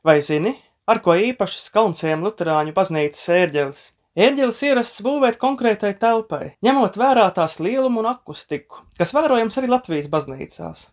Vai 0.00 0.22
zini, 0.24 0.54
ar 0.88 1.02
ko 1.04 1.12
īpašas 1.12 1.66
Kalnciem 1.74 2.22
Luterāņu 2.24 2.72
baznīcas 2.72 3.26
ērģelis? 3.34 3.82
Ērģelis 4.16 4.60
ierasts 4.64 5.02
būvēt 5.04 5.36
konkrētai 5.42 5.90
telpai, 6.00 6.54
ņemot 6.64 6.96
vērā 7.02 7.26
tās 7.36 7.58
lielumu 7.60 8.00
un 8.00 8.08
akustiku, 8.08 8.80
kas 8.96 9.12
vērojams 9.12 9.60
arī 9.60 9.68
Latvijas 9.68 10.08
baznīcās. 10.14 10.86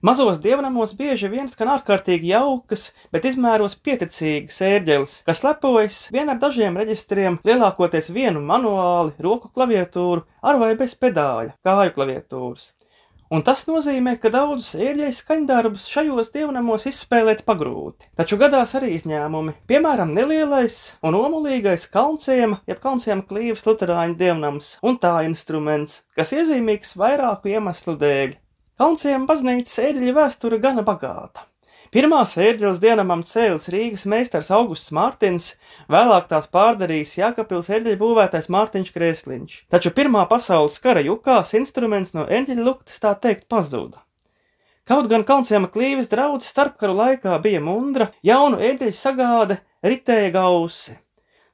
Mazos 0.00 0.40
dievnamos 0.40 0.96
bieži 0.96 1.28
vien 1.28 1.52
skan 1.52 1.74
ārkārtīgi 1.74 2.32
jaukas, 2.32 2.86
bet 3.12 3.28
izmēros 3.28 3.76
pieticīgas 3.84 4.62
ērģeles, 4.64 5.18
kas 5.28 5.44
lepojas 5.44 6.00
vien 6.16 6.32
ar 6.32 6.40
dažiem 6.40 6.80
reģistriem, 6.80 7.36
lielākoties 7.44 8.08
vienu 8.16 8.40
manuāli, 8.40 9.12
roku 9.28 9.52
klaviatūru 9.52 10.24
ar 10.40 10.64
vai 10.64 10.72
bez 10.80 10.96
pedāļa, 10.96 11.58
kāju 11.68 11.98
klaviatūras. 12.00 12.70
Un 13.28 13.42
tas 13.44 13.66
nozīmē, 13.68 14.14
ka 14.22 14.30
daudzus 14.32 14.72
ērģeļu 14.80 15.16
skaņdarbus 15.18 15.88
šajos 15.92 16.30
dievnamos 16.32 16.86
izspēlēt 16.88 17.42
pagrūti. 17.48 18.06
Taču 18.16 18.38
gadās 18.40 18.72
arī 18.78 18.94
izņēmumi, 18.96 19.52
piemēram, 19.68 20.14
nelielais 20.16 20.78
un 21.04 21.18
omulīgais 21.18 21.84
kalnciema, 21.92 22.62
jeb 22.70 22.80
kalnciema 22.80 23.26
klīvas 23.28 23.66
luterāņu 23.68 24.16
dievnams 24.22 24.70
un 24.80 24.96
tā 25.02 25.12
instruments, 25.28 26.00
kas 26.16 26.32
iezīmīgs 26.38 26.96
vairāku 26.96 27.52
iemeslu 27.52 27.98
dēļ. 28.00 28.32
Kalnciema 28.80 29.28
baznīcas 29.28 29.76
ērģeļu 29.84 30.16
vēsture 30.22 30.62
gana 30.64 30.86
bagāta. 30.88 31.44
Pirmās 31.88 32.34
ērģeles 32.36 32.82
dienamam 32.82 33.22
cēlis 33.24 33.70
Rīgas 33.72 34.02
meistars 34.12 34.50
Augusts 34.52 34.92
Mārtins, 34.92 35.54
vēlāk 35.88 36.26
tās 36.28 36.44
pārdarījis 36.52 37.14
Jākapils 37.16 37.70
ērģeļu 37.72 37.96
būvētais 38.02 38.50
Mārtiņš 38.52 38.90
Krēsliņš. 38.92 39.54
Taču 39.72 39.94
Pirmā 39.96 40.26
pasaules 40.28 40.76
kara 40.84 41.00
jukās 41.06 41.54
instruments 41.56 42.12
no 42.12 42.26
ērģeļu 42.28 42.66
luktas 42.66 43.00
tā 43.00 43.14
teikt 43.16 43.48
pazuda. 43.48 44.04
Kaut 44.88 45.08
gan 45.08 45.24
Kalnciema 45.24 45.72
klīves 45.72 46.12
draudz 46.12 46.44
starpkaru 46.52 46.92
laikā 47.00 47.40
bija 47.44 47.64
mundra, 47.64 48.10
jaunu 48.20 48.60
ērģeļu 48.68 48.96
sagāde 48.98 49.56
ritēja 49.80 50.34
gausi. 50.36 50.98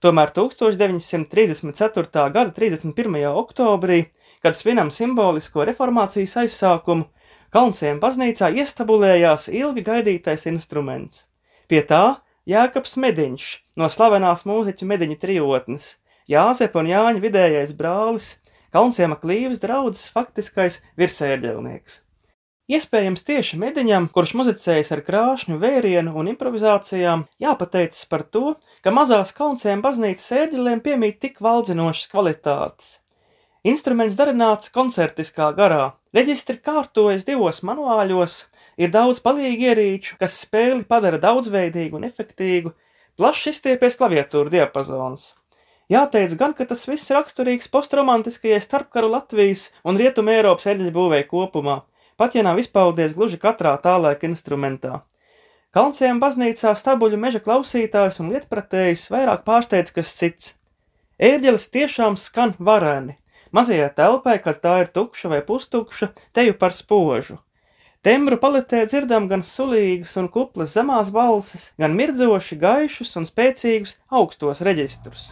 Tomēr 0.02 0.34
1934. 0.34 2.26
gada 2.34 2.50
31. 2.58 3.22
oktobrī, 3.30 4.02
kad 4.42 4.58
svinam 4.58 4.90
simbolisko 4.90 5.62
reformācijas 5.70 6.34
aizsākumu, 6.42 7.06
Kalnciem 7.54 8.00
baznīcā 8.02 8.48
iestabulējās 8.58 9.44
ilgi 9.54 9.82
gaidītais 9.86 10.42
instruments. 10.50 11.20
Pie 11.70 11.84
tā 11.86 12.16
Jēkabs 12.50 12.96
Mediņš 12.98 13.44
no 13.78 13.86
slavenās 13.86 14.42
mūziķu 14.48 14.88
mediņu 14.90 15.16
trijotnes, 15.22 15.84
Jāzepa 16.26 16.82
un 16.82 16.88
Jāņa 16.90 17.22
vidējais 17.22 17.76
brālis, 17.78 18.32
Kalnciema 18.74 19.14
klīvas 19.22 19.62
draudzes 19.62 20.10
faktiskais 20.10 20.80
virsērģelnieks. 20.98 22.00
Iespējams 22.74 23.22
tieši 23.28 23.60
mediņam, 23.62 24.10
kurš 24.10 24.34
muzicējis 24.40 24.90
ar 24.96 25.04
krāšņu 25.06 25.60
vērienu 25.62 26.16
un 26.18 26.32
improvizācijām, 26.34 27.22
jāpateicas 27.44 28.10
par 28.10 28.26
to, 28.34 28.56
ka 28.82 28.90
mazās 28.98 29.30
Kalnciem 29.36 29.84
baznīcas 29.84 30.26
ērģelēm 30.40 30.82
piemīt 30.82 31.22
tik 31.22 31.38
valdzinošas 31.44 32.10
kvalitātes. 32.10 32.96
Instruments 33.64 34.16
darināts 34.18 34.68
koncertiskā 34.68 35.46
garā, 35.56 35.94
Reģistri 36.12 36.58
kārtojas 36.60 37.22
divos 37.24 37.62
manuāļos, 37.64 38.34
ir 38.76 38.90
daudz 38.92 39.22
palīgi 39.24 39.70
ierīču, 39.70 40.18
kas 40.20 40.36
spēli 40.42 40.84
padara 40.84 41.16
daudzveidīgu 41.22 41.96
un 41.96 42.04
efektīgu, 42.04 42.74
plašs 43.16 43.48
izstiepies 43.54 43.96
klaviatūru 43.96 44.52
diapazons. 44.52 45.32
Jāteic 45.88 46.36
gan, 46.42 46.52
ka 46.52 46.68
tas 46.68 46.84
viss 46.90 47.08
raksturīgs 47.16 47.72
postromantiskajai 47.72 48.60
starpkaru 48.66 49.10
Latvijas 49.16 49.70
un 49.82 49.96
Rietuma 49.96 50.36
Eiropas 50.36 50.68
eļļu 50.74 50.92
būvēja 50.92 51.30
kopumā, 51.32 51.80
pat 52.20 52.36
ja 52.36 52.44
nav 52.44 52.60
izpaudies 52.60 53.16
gluži 53.16 53.40
katrā 53.40 53.74
tā 53.80 53.96
laika 53.96 54.28
instrumentā. 54.28 55.00
Kalnciem 55.72 56.20
baznīcā 56.20 56.76
stabuļu 56.76 57.16
meža 57.18 57.40
klausītājs 57.48 58.20
un 58.20 58.28
lietpratējs 58.36 59.08
vairāk 59.10 59.48
pārsteidz 59.48 59.96
kas 59.96 60.14
cits. 60.20 60.54
Ērģeles 61.16 61.70
tiešām 61.72 62.20
skan 62.20 62.52
vareni, 62.58 63.16
Mazajai 63.54 63.90
telpai, 63.94 64.40
kad 64.42 64.56
tā 64.58 64.78
ir 64.82 64.88
tukša 64.90 65.28
vai 65.30 65.38
pustukša, 65.46 66.08
teju 66.34 66.56
par 66.58 66.74
spožu. 66.74 67.36
Tembru 68.04 68.36
paletē 68.42 68.82
dzirdam 68.90 69.28
gan 69.30 69.46
sulīgas 69.46 70.16
un 70.20 70.26
kuplas 70.34 70.74
zemās 70.74 71.12
balsis, 71.14 71.70
gan 71.78 71.94
mirdzoši 71.94 72.58
gaišus 72.66 73.14
un 73.20 73.30
spēcīgus 73.30 73.94
augstos 74.10 74.64
reģistrus. 74.66 75.30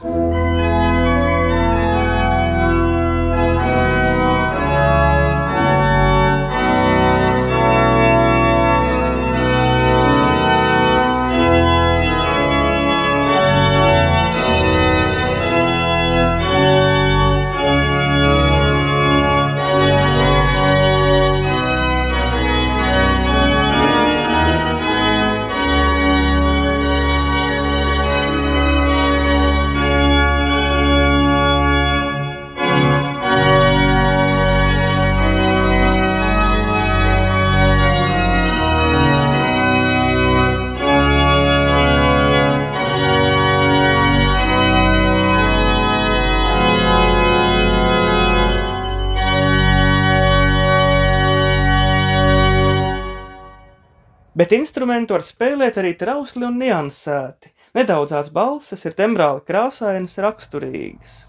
Bet 54.42 54.56
instrumentu 54.56 55.14
var 55.14 55.22
spēlēt 55.22 55.76
arī 55.78 55.92
trausli 55.94 56.42
un 56.48 56.56
niansēti. 56.58 57.53
Nedaudzās 57.78 58.32
balses 58.34 58.82
ir 58.88 58.97
tembrāli 58.98 59.44
krāsainas 59.47 60.19
raksturīgas. 60.25 61.20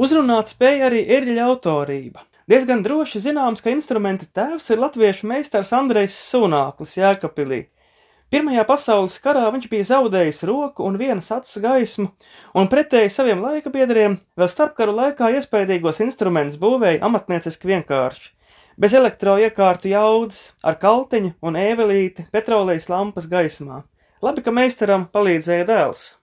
Uzrunāt 0.00 0.48
spēja 0.48 0.86
arī 0.88 1.02
ērģeļa 1.04 1.46
autorība. 1.52 2.22
Diezgan 2.48 2.80
droši 2.80 3.20
zināms, 3.26 3.60
ka 3.60 3.68
instrumenta 3.74 4.24
tēvs 4.24 4.70
ir 4.72 4.80
latviešu 4.80 5.28
meistars 5.28 5.72
Andrejs 5.76 6.14
Sunāklis 6.30 6.96
Jēkapilī. 6.96 7.66
Pirmajā 8.32 8.64
pasaules 8.64 9.18
karā 9.20 9.42
viņš 9.52 9.66
bija 9.68 9.88
zaudējis 9.90 10.40
roku 10.48 10.86
un 10.88 10.96
vienas 10.96 11.28
acis 11.36 11.60
gaismu, 11.60 12.08
un 12.56 12.70
pretēji 12.72 13.12
saviem 13.12 13.44
laika 13.44 13.68
biedriem 13.74 14.16
vēl 14.40 14.48
starpkaru 14.48 14.96
laikā 14.96 15.28
iespējīgos 15.36 16.00
instrumentus 16.06 16.56
būvēja 16.62 17.04
amatnieciski 17.04 17.68
vienkārši. 17.74 18.32
Bez 18.80 18.96
elektroiekārtu 18.96 19.92
jaudas, 19.92 20.54
ar 20.64 20.80
kaltiņu 20.80 21.34
un 21.44 21.60
ēvelīti 21.60 22.30
petrolejas 22.32 22.88
lampas 22.88 23.28
gaismā. 23.28 23.82
Labi, 24.24 24.40
ka 24.40 24.56
meistaram 24.56 25.04
palīdzēja 25.12 25.68
dēls. 25.68 26.14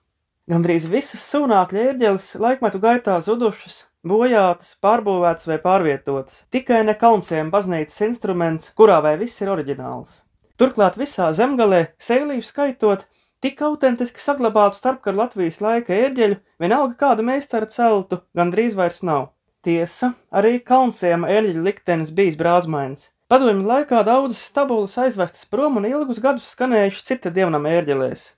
Gandrīz 0.50 0.88
visas 0.90 1.20
sūnākļa 1.30 1.82
ērģeles 1.92 2.24
laikmetu 2.42 2.80
gaitā 2.82 3.12
zudušas, 3.22 3.74
bojātas, 4.12 4.72
pārbūvētas 4.82 5.46
vai 5.46 5.58
pārvietotas. 5.62 6.40
Tikai 6.50 6.80
ne 6.88 6.96
kalnciem 6.98 7.52
baznīcas 7.52 8.00
instruments, 8.08 8.72
kurā 8.80 8.96
vai 9.04 9.12
viss 9.20 9.44
ir 9.44 9.52
oriģināls. 9.52 10.16
Turklāt 10.58 10.98
visā 10.98 11.28
zemgalē, 11.38 11.78
sēlību 12.02 12.42
skaitot, 12.48 13.04
tik 13.46 13.62
autentiski 13.68 14.24
saglabātu 14.24 14.80
starpkar 14.80 15.14
Latvijas 15.20 15.60
laika 15.62 15.94
ērģeļu, 15.94 16.40
vienalga 16.64 16.98
kādu 17.04 17.28
meistaru 17.30 17.70
celtu, 17.70 18.18
gandrīz 18.34 18.74
vairs 18.80 19.04
nav. 19.06 19.28
Tiesa, 19.62 20.10
arī 20.34 20.56
kalnciem 20.72 21.28
ērģeļu 21.30 21.62
liktenis 21.68 22.10
bijis 22.10 22.40
brāzmains. 22.42 23.06
Padomju 23.30 23.70
laikā 23.70 24.02
daudzas 24.02 24.42
stabulas 24.50 24.98
aizvestas 24.98 25.46
prom 25.46 25.78
un 25.78 25.86
ilgus 25.94 26.18
gadus 26.18 26.50
skanējuši 26.56 27.08
cita 27.12 27.30
dievnam 27.38 27.70
ērģelēs. 27.70 28.32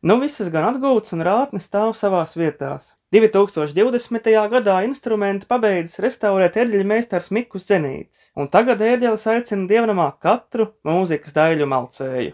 Nu 0.00 0.14
visas 0.16 0.48
gan 0.48 0.64
atgūtas 0.64 1.12
un 1.12 1.20
rātnes 1.26 1.66
stāv 1.68 1.90
savās 1.98 2.30
vietās. 2.32 2.86
2020. 3.12 4.30
gadā 4.54 4.76
instrumentu 4.86 5.48
pabeidzis 5.50 6.00
restaurēt 6.00 6.56
ērģeļa 6.62 6.86
meistars 6.88 7.28
Mikus 7.36 7.66
Zenītis, 7.68 8.30
un 8.32 8.48
tagad 8.48 8.80
ērģelis 8.86 9.26
aicina 9.34 9.68
dievnamā 9.68 10.06
katru 10.24 10.70
mūzikas 10.88 11.36
daļu 11.36 11.68
malcēju. 11.68 12.32